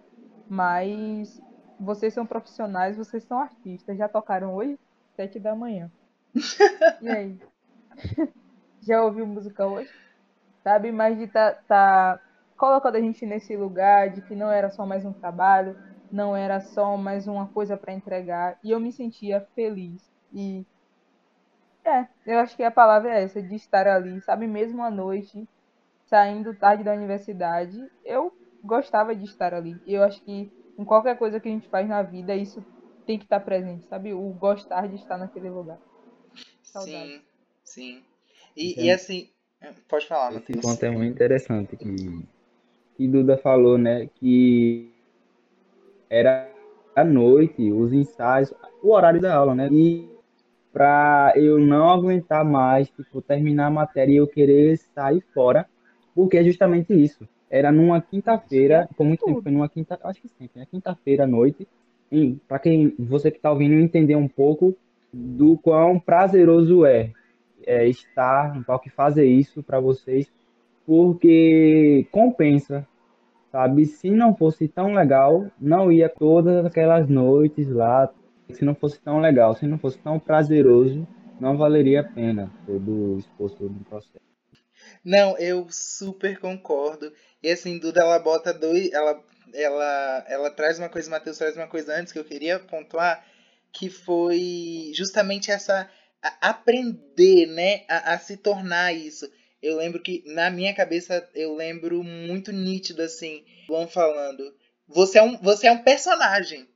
[0.49, 1.42] Mas
[1.79, 3.99] vocês são profissionais, vocês são artistas.
[3.99, 4.79] Já tocaram hoje?
[5.14, 5.92] Sete da manhã.
[7.03, 7.38] E aí?
[8.87, 9.92] Já ouviu música hoje?
[10.64, 10.92] Sabe?
[10.92, 12.20] Mas de tá, tá
[12.57, 15.77] colocando a gente nesse lugar de que não era só mais um trabalho,
[16.11, 18.59] não era só mais uma coisa para entregar.
[18.64, 20.03] E eu me sentia feliz.
[20.33, 20.66] E
[21.85, 24.46] é, eu acho que a palavra é essa, de estar ali, sabe?
[24.46, 25.49] Mesmo à noite,
[26.07, 29.81] saindo tarde da universidade, eu gostava de estar ali.
[29.87, 32.64] Eu acho que em qualquer coisa que a gente faz na vida, isso
[33.07, 34.14] tem que estar presente, sabe?
[34.14, 35.81] O gostar de estar naquele lugar.
[36.62, 37.12] Saudade.
[37.12, 37.25] Sim,
[37.64, 38.05] sim.
[38.57, 39.29] E, e assim,
[39.88, 40.61] pode falar, Esse Matheus.
[40.64, 42.25] ponto é muito interessante que,
[42.97, 44.09] que Duda falou, né?
[44.14, 44.90] Que
[46.09, 46.51] era
[46.95, 49.69] à noite, os ensaios, o horário da aula, né?
[49.71, 50.09] E
[50.73, 55.69] para eu não aguentar mais, tipo, terminar a matéria e eu querer sair fora,
[56.14, 60.29] porque é justamente isso era numa quinta-feira, por muito tempo foi numa quinta, acho que
[60.29, 60.66] sempre, né?
[60.71, 61.66] Quinta-feira à noite.
[62.47, 64.77] Para quem você que está ouvindo entender um pouco
[65.12, 67.12] do quão prazeroso é,
[67.66, 70.31] é estar no palco e fazer isso para vocês,
[70.87, 72.87] porque compensa,
[73.50, 73.85] sabe?
[73.87, 78.09] Se não fosse tão legal, não ia todas aquelas noites lá.
[78.52, 81.07] Se não fosse tão legal, se não fosse tão prazeroso,
[81.40, 84.24] não valeria a pena todo o esforço no processo.
[85.05, 87.12] Não, eu super concordo.
[87.42, 88.92] E assim, Duda, ela bota dois.
[88.92, 89.20] Ela,
[89.55, 93.24] ela, ela traz uma coisa, Matheus traz uma coisa antes que eu queria pontuar,
[93.72, 95.88] que foi justamente essa.
[96.40, 97.84] Aprender, né?
[97.88, 99.30] A, a se tornar isso.
[99.62, 104.54] Eu lembro que, na minha cabeça, eu lembro muito nítido, assim, Luan falando.
[104.88, 106.68] Você é um, você é um personagem.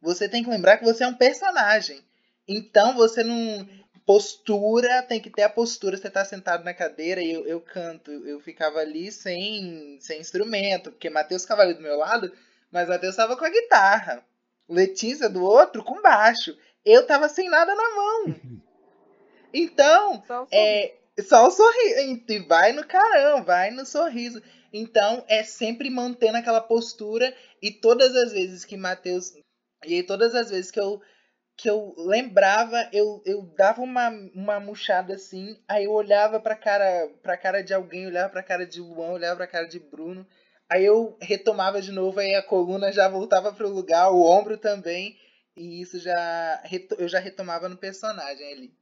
[0.00, 2.00] Você tem que lembrar que você é um personagem.
[2.48, 3.68] Então você não
[4.06, 8.10] postura, tem que ter a postura, você tá sentado na cadeira e eu, eu canto.
[8.10, 12.32] Eu ficava ali sem, sem instrumento, porque Matheus ali do meu lado,
[12.72, 14.24] mas Matheus tava com a guitarra.
[14.68, 16.56] Letícia do outro com baixo.
[16.84, 18.34] Eu tava sem nada na mão.
[19.52, 22.22] Então, só o é só o sorriso.
[22.28, 24.42] E vai no carão, vai no sorriso.
[24.72, 27.34] Então, é sempre mantendo aquela postura.
[27.62, 29.32] E todas as vezes que Matheus.
[29.84, 31.00] E aí, todas as vezes que eu
[31.60, 37.06] que eu lembrava, eu, eu dava uma, uma murchada assim, aí eu olhava pra cara,
[37.22, 40.26] pra cara de alguém, olhava pra cara de Luan, olhava pra cara de Bruno,
[40.70, 45.18] aí eu retomava de novo, aí a coluna já voltava pro lugar, o ombro também,
[45.54, 46.62] e isso já
[46.96, 48.79] eu já retomava no personagem ali.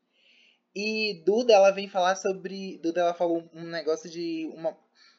[0.80, 4.78] E Duda, ela vem falar sobre, Duda, ela falou um negócio de uma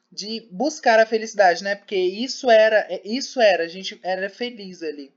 [0.09, 1.75] de buscar a felicidade, né?
[1.75, 5.13] Porque isso era, isso era, a gente era feliz ali.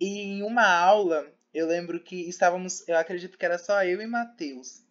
[0.00, 4.06] E em uma aula eu lembro que estávamos, eu acredito que era só eu e
[4.06, 4.82] Matheus.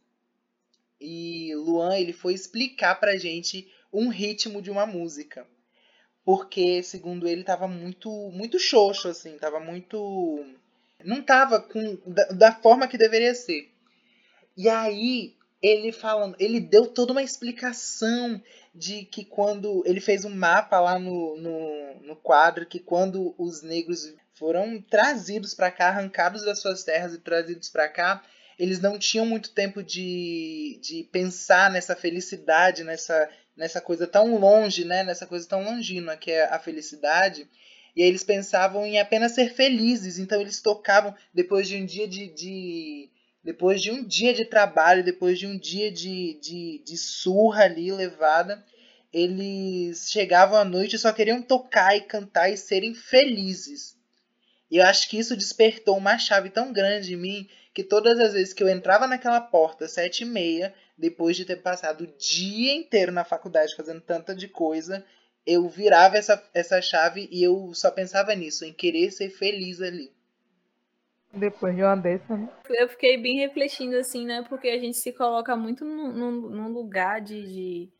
[1.01, 5.45] E Luan, ele foi explicar pra gente um ritmo de uma música.
[6.23, 10.45] Porque, segundo ele, tava muito muito xoxo, assim, tava muito.
[11.03, 11.97] Não tava com.
[12.05, 13.70] Da, da forma que deveria ser.
[14.55, 18.41] E aí, ele falando, ele deu toda uma explicação
[18.73, 23.61] de que quando ele fez um mapa lá no, no, no quadro, que quando os
[23.61, 28.23] negros foram trazidos para cá, arrancados das suas terras e trazidos para cá,
[28.57, 34.85] eles não tinham muito tempo de, de pensar nessa felicidade, nessa, nessa coisa tão longe,
[34.85, 35.03] né?
[35.03, 37.47] nessa coisa tão longínqua que é a felicidade.
[37.95, 42.07] E aí eles pensavam em apenas ser felizes, então eles tocavam, depois de um dia
[42.07, 43.09] de, de,
[43.43, 47.91] depois de um dia de trabalho, depois de um dia de, de, de surra ali
[47.91, 48.63] levada,
[49.11, 53.97] eles chegavam à noite e só queriam tocar e cantar e serem felizes.
[54.69, 58.33] E eu acho que isso despertou uma chave tão grande em mim que todas as
[58.33, 62.73] vezes que eu entrava naquela porta, sete e meia, depois de ter passado o dia
[62.73, 65.05] inteiro na faculdade fazendo tanta de coisa,
[65.45, 70.11] eu virava essa, essa chave e eu só pensava nisso, em querer ser feliz ali.
[71.33, 72.49] Depois de uma dessa, né?
[72.69, 74.43] Eu fiquei bem refletindo assim, né?
[74.49, 77.93] Porque a gente se coloca muito num, lugar de, de,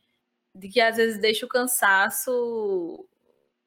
[0.54, 3.08] de, que às vezes deixa o cansaço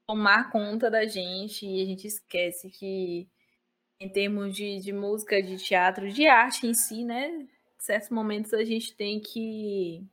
[0.08, 3.28] tomar conta da gente e a gente esquece que
[4.00, 7.28] em termos de, de música, de teatro, de arte em si, né?
[7.30, 7.50] Em
[7.80, 10.06] certos momentos a gente tem que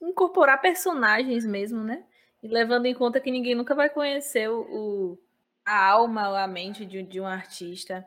[0.00, 2.04] incorporar personagens mesmo, né?
[2.42, 5.18] E levando em conta que ninguém nunca vai conhecer o, o
[5.64, 8.06] a alma, a mente de, de um artista.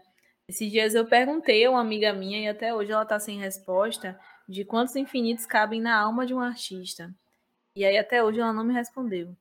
[0.54, 4.20] Esses dias eu perguntei a uma amiga minha, e até hoje ela está sem resposta,
[4.48, 7.12] de quantos infinitos cabem na alma de um artista.
[7.76, 9.36] E aí até hoje ela não me respondeu.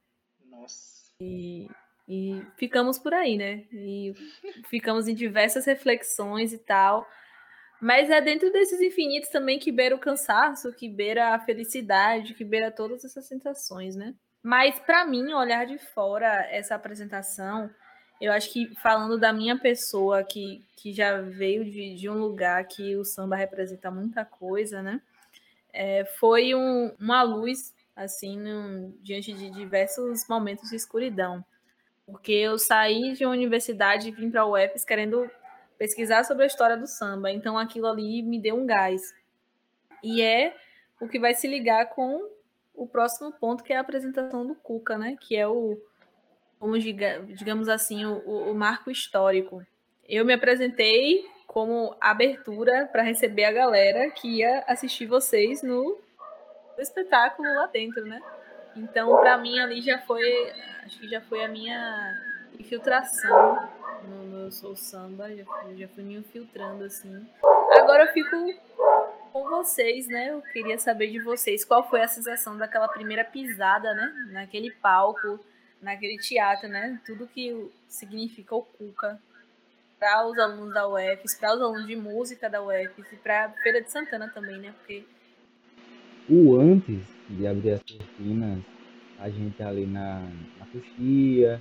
[0.46, 1.12] Nossa.
[1.20, 1.68] E,
[2.08, 3.66] e ficamos por aí, né?
[3.70, 4.14] E
[4.70, 7.06] ficamos em diversas reflexões e tal.
[7.78, 12.42] Mas é dentro desses infinitos também que beira o cansaço, que beira a felicidade, que
[12.42, 14.14] beira todas essas sensações, né?
[14.42, 17.68] Mas para mim, olhar de fora essa apresentação,
[18.22, 22.64] eu acho que falando da minha pessoa que, que já veio de, de um lugar
[22.68, 25.02] que o samba representa muita coisa, né?
[25.72, 31.44] É, foi um, uma luz, assim, diante de diversos momentos de escuridão.
[32.06, 35.28] Porque eu saí de uma universidade e vim para o UFES querendo
[35.76, 37.32] pesquisar sobre a história do samba.
[37.32, 39.02] Então aquilo ali me deu um gás.
[40.00, 40.54] E é
[41.00, 42.20] o que vai se ligar com
[42.72, 45.16] o próximo ponto, que é a apresentação do Cuca, né?
[45.20, 45.76] Que é o,
[46.62, 49.66] como digamos assim, o, o marco histórico.
[50.08, 55.98] Eu me apresentei como abertura para receber a galera que ia assistir vocês no,
[56.76, 58.22] no espetáculo lá dentro, né?
[58.76, 60.22] Então, para mim ali já foi,
[60.84, 62.14] acho que já foi a minha
[62.56, 63.68] infiltração
[64.04, 67.26] no Soul Samba, já fui, já fui me infiltrando assim.
[67.72, 68.36] Agora eu fico
[69.32, 70.30] com vocês, né?
[70.30, 74.12] Eu queria saber de vocês qual foi a sensação daquela primeira pisada, né?
[74.30, 75.40] Naquele palco,
[75.82, 77.00] naquele teatro, né?
[77.04, 79.20] Tudo que significa o Cuca
[79.98, 83.82] para os alunos da UFS, para os alunos de música da UFS e para Feira
[83.82, 84.72] de Santana também, né?
[84.78, 85.04] Porque
[86.28, 88.58] o antes de abrir as cortinas,
[89.18, 90.20] a gente ali na,
[90.58, 91.60] na coxia,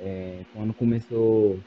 [0.00, 1.58] é, quando começou,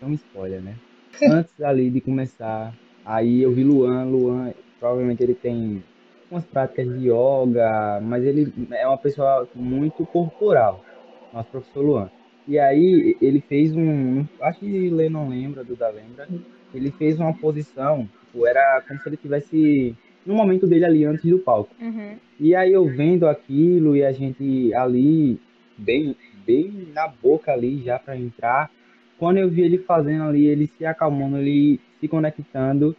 [0.00, 0.76] é um spoiler, né?
[1.22, 5.82] Antes ali de começar, aí eu vi Luan, Luan, provavelmente ele tem
[6.30, 10.84] umas práticas de yoga, mas ele é uma pessoa muito corporal,
[11.32, 12.10] nosso professor Luan.
[12.46, 16.26] E aí ele fez um, acho que Lê não lembra, Duda lembra,
[16.74, 21.24] ele fez uma posição, tipo, era como se ele tivesse no momento dele ali antes
[21.24, 21.74] do palco.
[21.80, 22.16] Uhum.
[22.40, 25.38] E aí eu vendo aquilo e a gente ali
[25.76, 28.70] bem bem na boca ali já para entrar,
[29.18, 32.96] quando eu vi ele fazendo ali, ele se acalmando, ele se conectando,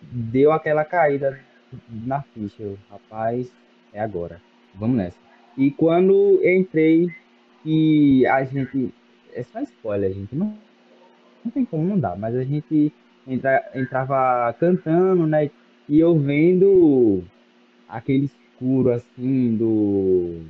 [0.00, 1.40] deu aquela caída
[1.88, 2.62] na ficha.
[2.62, 3.50] Eu, Rapaz,
[3.92, 4.40] é agora.
[4.74, 5.18] Vamos nessa.
[5.56, 7.08] E quando entrei
[7.64, 8.92] e a gente.
[9.32, 10.34] É só spoiler, gente.
[10.34, 10.56] Não,
[11.44, 12.92] não tem como não dar, mas a gente
[13.26, 15.50] entra, entrava cantando, né?
[15.88, 17.24] E eu vendo
[17.88, 20.40] aquele escuro assim do,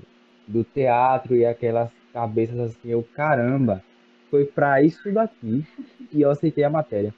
[0.46, 3.82] do teatro e aquelas cabeças assim, eu caramba,
[4.30, 5.64] foi para isso daqui
[6.12, 7.12] e eu aceitei a matéria.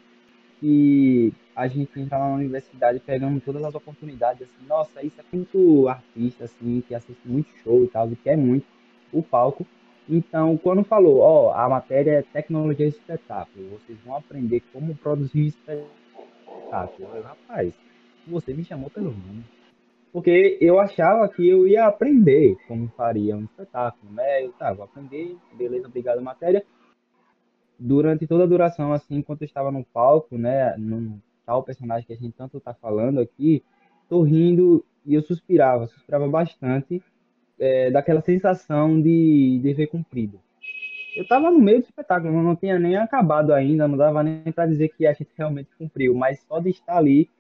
[0.62, 5.88] E a gente entra na universidade pegando todas as oportunidades, assim, nossa, isso é muito
[5.88, 8.66] artista, assim, que assiste muito show e tal, e quer muito
[9.12, 9.66] o palco.
[10.08, 15.46] Então, quando falou, ó, a matéria é tecnologia e espetáculo, vocês vão aprender como produzir
[15.46, 17.08] espetáculo.
[17.14, 17.74] Eu, rapaz,
[18.26, 19.44] você me chamou pelo nome.
[20.12, 24.44] Porque eu achava que eu ia aprender como faria um espetáculo, né?
[24.44, 26.64] Eu, tá, vou aprender, beleza, obrigado, matéria.
[27.78, 32.12] Durante toda a duração, assim, enquanto eu estava no palco, né, no tal personagem que
[32.12, 33.62] a gente tanto tá falando aqui,
[34.08, 37.02] tô rindo e eu suspirava, suspirava bastante
[37.58, 40.40] é, daquela sensação de dever cumprido.
[41.16, 44.66] Eu tava no meio do espetáculo, não tinha nem acabado ainda, não dava nem para
[44.66, 47.30] dizer que a gente realmente cumpriu, mas só de estar ali,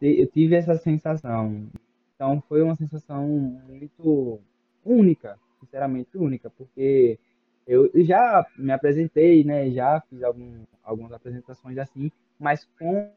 [0.00, 1.66] eu tive essa sensação.
[2.14, 3.26] Então foi uma sensação
[3.66, 4.38] muito
[4.84, 7.18] única, sinceramente única, porque
[7.66, 13.10] eu já me apresentei, né, já fiz algum, algumas apresentações assim, mas com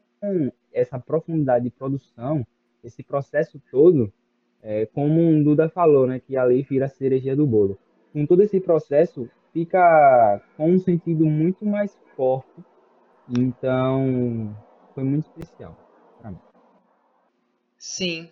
[0.72, 2.46] essa profundidade de produção,
[2.82, 4.12] esse processo todo,
[4.68, 7.78] é, como o Duda falou, né, que ali vira a cereja do bolo.
[8.12, 12.64] Com todo esse processo, fica com um sentido muito mais forte.
[13.38, 14.56] Então,
[14.92, 15.78] foi muito especial
[16.20, 16.38] para mim.
[17.78, 18.28] Sim.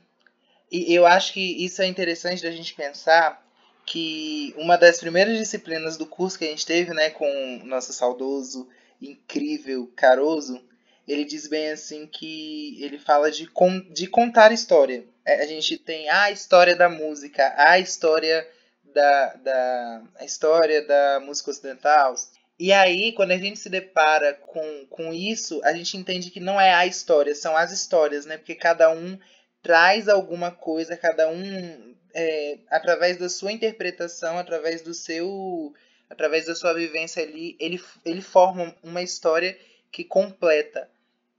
[0.72, 3.40] E eu acho que isso é interessante da gente pensar
[3.86, 7.26] que uma das primeiras disciplinas do curso que a gente teve, né, com
[7.62, 8.66] o nosso saudoso,
[9.00, 10.60] incrível Caroso,
[11.06, 15.04] ele diz bem assim que ele fala de, con de contar história.
[15.24, 18.46] É, a gente tem a história da música, a história
[18.84, 22.14] da, da a história da música ocidental.
[22.58, 26.60] E aí, quando a gente se depara com, com isso, a gente entende que não
[26.60, 28.38] é a história, são as histórias, né?
[28.38, 29.18] Porque cada um
[29.62, 35.74] traz alguma coisa, cada um, é, através da sua interpretação, através do seu.
[36.08, 39.58] através da sua vivência ali, ele, ele forma uma história
[39.90, 40.88] que completa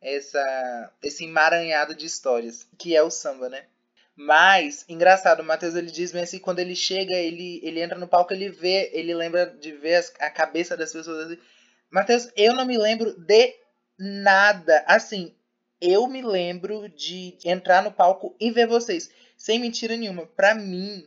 [0.05, 3.65] essa, esse emaranhado de histórias, que é o samba, né?
[4.15, 8.31] Mas, engraçado, o Matheus ele diz assim, quando ele chega, ele, ele entra no palco,
[8.31, 11.41] ele vê, ele lembra de ver as, a cabeça das pessoas assim.
[11.89, 13.55] Matheus, eu não me lembro de
[13.97, 14.83] nada.
[14.87, 15.35] Assim,
[15.81, 19.09] eu me lembro de entrar no palco e ver vocês.
[19.35, 20.25] Sem mentira nenhuma.
[20.27, 21.05] Pra mim,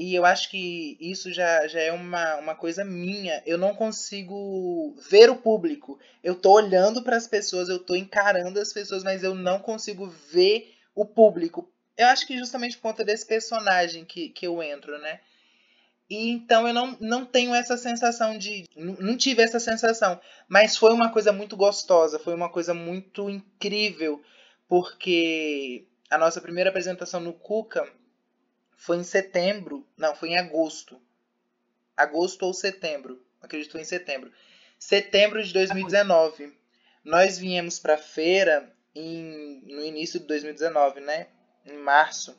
[0.00, 3.42] e eu acho que isso já, já é uma, uma coisa minha.
[3.44, 5.98] Eu não consigo ver o público.
[6.22, 10.06] Eu tô olhando para as pessoas, eu tô encarando as pessoas, mas eu não consigo
[10.06, 11.70] ver o público
[12.00, 15.20] eu acho que justamente por conta desse personagem que, que eu entro, né?
[16.08, 18.64] E então eu não, não tenho essa sensação de.
[18.74, 20.18] Não tive essa sensação.
[20.48, 24.22] Mas foi uma coisa muito gostosa, foi uma coisa muito incrível,
[24.66, 27.86] porque a nossa primeira apresentação no Cuca
[28.80, 29.86] foi em setembro.
[29.94, 30.98] Não, foi em agosto.
[31.94, 33.22] Agosto ou setembro.
[33.42, 34.32] Acredito em setembro.
[34.78, 36.52] Setembro de 2019.
[37.04, 41.28] Nós viemos para feira em, no início de 2019, né?
[41.66, 42.34] em março.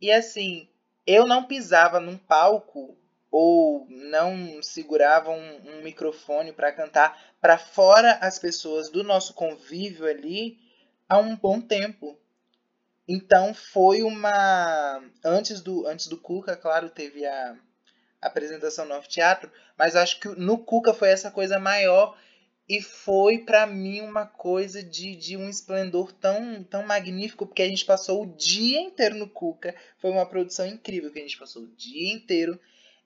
[0.00, 0.68] E assim,
[1.04, 2.96] eu não pisava num palco
[3.28, 10.06] ou não segurava um, um microfone para cantar para fora as pessoas do nosso convívio
[10.06, 10.56] ali
[11.08, 12.16] há um bom tempo.
[13.08, 17.56] Então foi uma antes do antes do Cuca, claro, teve a
[18.20, 22.16] apresentação no teatro, mas acho que no Cuca foi essa coisa maior
[22.68, 27.68] e foi para mim uma coisa de, de um esplendor tão, tão magnífico, porque a
[27.68, 29.74] gente passou o dia inteiro no Cuca.
[29.98, 32.60] Foi uma produção incrível que a gente passou o dia inteiro.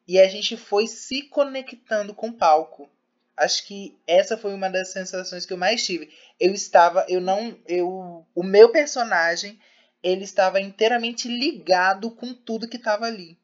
[0.09, 2.91] E a gente foi se conectando com o palco.
[3.37, 6.13] Acho que essa foi uma das sensações que eu mais tive.
[6.41, 9.61] Eu estava, eu não, eu, o meu personagem,
[10.03, 13.39] ele estava inteiramente ligado com tudo que estava ali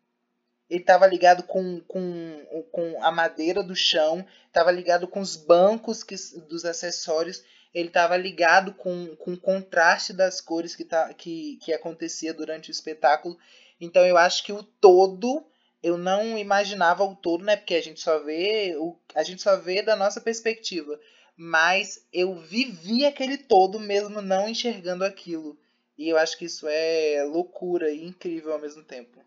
[0.69, 6.03] ele estava ligado com, com, com a madeira do chão, estava ligado com os bancos
[6.03, 6.15] que,
[6.49, 7.43] dos acessórios,
[7.73, 12.71] ele estava ligado com, com o contraste das cores que, tá, que, que acontecia durante
[12.71, 13.39] o espetáculo.
[13.81, 15.47] Então eu acho que o todo,
[15.83, 17.57] eu não imaginava o todo, né?
[17.57, 20.99] Porque a gente só vê, o, a gente só vê da nossa perspectiva.
[21.37, 25.57] Mas eu vivi aquele todo mesmo não enxergando aquilo.
[25.99, 29.21] E eu acho que isso é loucura e incrível ao mesmo tempo.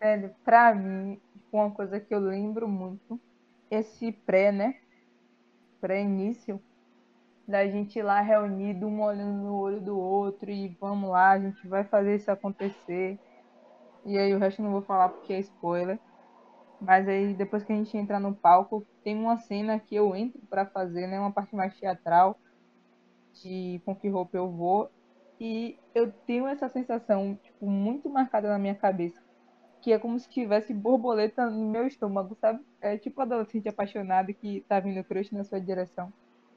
[0.00, 3.20] Velho, pra mim, tipo, uma coisa que eu lembro muito,
[3.70, 4.74] esse pré, né?
[5.80, 6.62] Pré-início,
[7.46, 11.66] da gente lá reunido, um olhando no olho do outro e vamos lá, a gente
[11.68, 13.18] vai fazer isso acontecer.
[14.04, 16.00] E aí o resto eu não vou falar porque é spoiler.
[16.80, 20.40] Mas aí depois que a gente entra no palco, tem uma cena que eu entro
[20.48, 21.18] para fazer, né?
[21.18, 22.38] Uma parte mais teatral
[23.42, 24.90] de com que roupa eu vou.
[25.40, 29.20] E eu tenho essa sensação, tipo, muito marcada na minha cabeça
[29.82, 32.64] que é como se tivesse borboleta no meu estômago, sabe?
[32.80, 36.12] É tipo adolescente apaixonado que tá vindo crush na sua direção.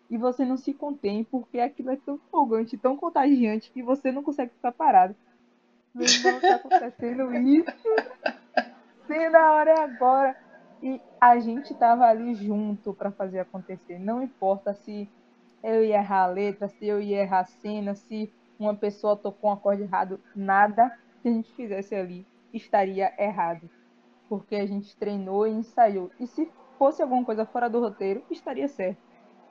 [0.10, 4.22] E você não se contém porque aquilo é tão empolgante, tão contagiante que você não
[4.22, 5.16] consegue ficar parado.
[5.94, 7.66] Meu irmão, tá acontecendo isso.
[9.08, 10.38] Sim, na hora é agora.
[10.84, 13.98] E a gente tava ali junto para fazer acontecer.
[13.98, 15.10] Não importa se
[15.64, 19.50] eu ia errar a letra, se eu ia errar a cena, se uma pessoa tocou
[19.50, 20.90] um acorde errado, nada
[21.22, 23.70] que a gente fizesse ali estaria errado,
[24.30, 26.12] porque a gente treinou e ensaiou.
[26.20, 29.02] E se fosse alguma coisa fora do roteiro, estaria certo,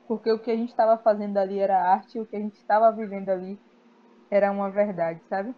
[0.07, 2.91] porque o que a gente estava fazendo ali era arte, o que a gente estava
[2.93, 3.59] vivendo ali
[4.31, 5.55] era uma verdade, sabe?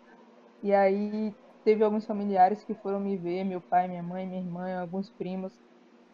[0.62, 1.34] E aí
[1.64, 5.52] teve alguns familiares que foram me ver, meu pai, minha mãe, minha irmã, alguns primos.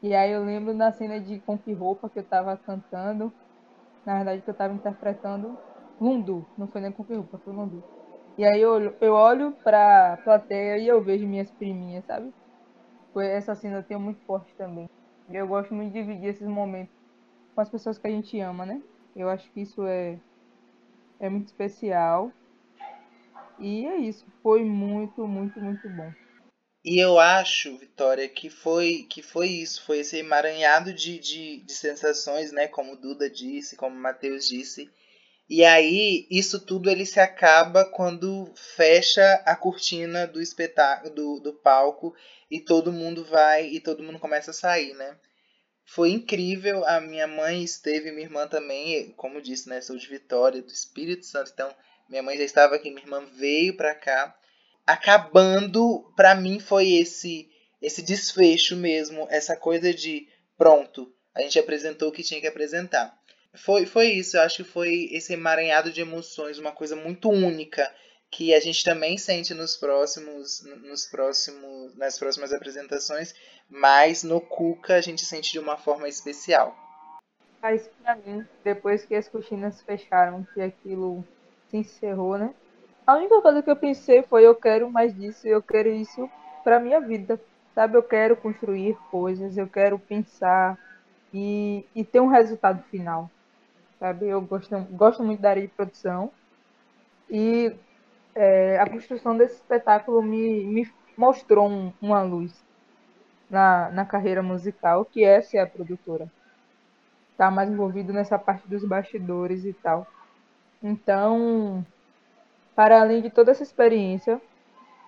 [0.02, 3.32] E aí eu lembro na cena de Com Que Roupa que eu estava cantando,
[4.04, 5.58] na verdade que eu estava interpretando
[6.02, 7.80] Lundu, não foi nem Com Que Roupa, foi Lundu.
[8.36, 12.32] E aí eu, eu olho pra plateia e eu vejo minhas priminhas, sabe?
[13.16, 14.86] Essa cena eu tenho muito forte também.
[15.28, 16.92] Eu gosto muito de dividir esses momentos
[17.54, 18.82] com as pessoas que a gente ama, né?
[19.14, 20.18] Eu acho que isso é,
[21.20, 22.32] é muito especial.
[23.60, 24.24] E é isso.
[24.42, 26.10] Foi muito, muito, muito bom.
[26.84, 31.72] E eu acho, Vitória, que foi que foi isso, foi esse emaranhado de, de, de
[31.72, 32.66] sensações, né?
[32.66, 34.90] Como Duda disse, como Matheus disse.
[35.54, 41.52] E aí, isso tudo ele se acaba quando fecha a cortina do espetáculo, do, do
[41.52, 42.16] palco,
[42.50, 45.14] e todo mundo vai e todo mundo começa a sair, né?
[45.84, 49.82] Foi incrível, a minha mãe esteve, minha irmã também, como disse, né?
[49.82, 51.70] Sou de Vitória, do Espírito Santo, então
[52.08, 54.34] minha mãe já estava aqui, minha irmã veio pra cá.
[54.86, 57.46] Acabando, pra mim foi esse
[57.82, 60.26] esse desfecho mesmo, essa coisa de
[60.56, 63.14] pronto, a gente apresentou o que tinha que apresentar.
[63.54, 67.88] Foi, foi isso, eu acho que foi esse emaranhado de emoções, uma coisa muito única
[68.30, 73.34] que a gente também sente nos próximos, nos próximos, nas próximas apresentações,
[73.68, 76.74] mas no Cuca a gente sente de uma forma especial.
[77.60, 81.22] Mas pra mim, depois que as cortinas fecharam, que aquilo
[81.70, 82.54] se encerrou, né?
[83.06, 86.28] A única coisa que eu pensei foi eu quero mais disso, eu quero isso
[86.64, 87.38] para minha vida,
[87.74, 87.98] sabe?
[87.98, 90.78] Eu quero construir coisas, eu quero pensar
[91.34, 93.30] e, e ter um resultado final,
[94.02, 94.26] sabe?
[94.26, 96.32] Eu gosto, gosto muito da área de produção
[97.30, 97.72] e
[98.34, 102.52] é, a construção desse espetáculo me, me mostrou um, uma luz
[103.48, 106.28] na, na carreira musical, que é a produtora.
[107.36, 110.04] Tá mais envolvido nessa parte dos bastidores e tal.
[110.82, 111.86] Então,
[112.74, 114.42] para além de toda essa experiência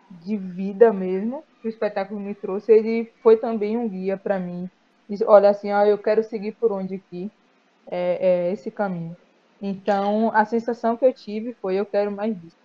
[0.08, 4.70] de vida mesmo que o espetáculo me trouxe, ele foi também um guia para mim.
[5.26, 7.28] Olha assim, ó, eu quero seguir por onde aqui
[7.86, 9.16] é, é esse caminho.
[9.60, 12.56] Então, a sensação que eu tive foi eu quero mais disso.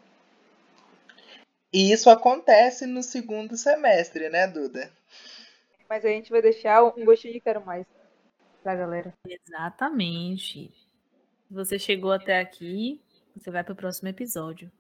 [1.72, 4.92] E isso acontece no segundo semestre, né, Duda?
[5.88, 7.86] Mas a gente vai deixar um gostinho de quero mais
[8.64, 9.14] pra galera.
[9.28, 10.72] Exatamente.
[11.50, 13.02] Você chegou até aqui,
[13.36, 14.72] você vai para o próximo episódio.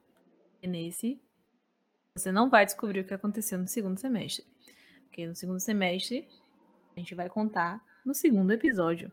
[0.61, 1.19] E nesse,
[2.15, 4.45] você não vai descobrir o que aconteceu no segundo semestre.
[5.05, 6.27] Porque no segundo semestre,
[6.95, 9.11] a gente vai contar no segundo episódio.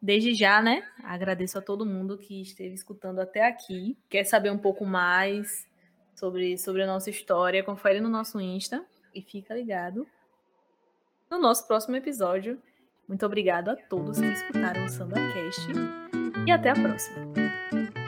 [0.00, 0.86] Desde já, né?
[1.02, 3.96] Agradeço a todo mundo que esteve escutando até aqui.
[4.08, 5.66] Quer saber um pouco mais
[6.14, 7.64] sobre, sobre a nossa história?
[7.64, 8.84] Confere no nosso Insta
[9.14, 10.06] e fica ligado
[11.30, 12.60] no nosso próximo episódio.
[13.08, 15.68] Muito obrigado a todos que escutaram o SambaCast
[16.46, 18.05] e até a próxima.